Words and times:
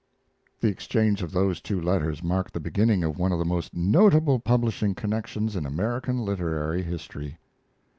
The 0.61 0.67
exchange 0.67 1.21
of 1.21 1.31
those 1.31 1.61
two 1.61 1.79
letters 1.79 2.23
marked 2.23 2.55
the 2.55 2.59
beginning 2.59 3.03
of 3.03 3.19
one 3.19 3.31
of 3.31 3.37
the 3.37 3.45
most 3.45 3.75
notable 3.75 4.39
publishing 4.39 4.95
connections 4.95 5.55
in 5.55 5.63
American 5.63 6.25
literary 6.25 6.81
history. 6.81 7.37